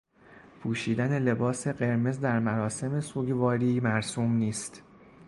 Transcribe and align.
پوشیدن 0.61 1.19
لباس 1.19 1.67
قرمز 1.67 2.19
در 2.19 2.39
مراسم 2.39 2.99
سوگواری 3.01 3.79
مرسوم 3.79 4.33
نیست 4.37 4.83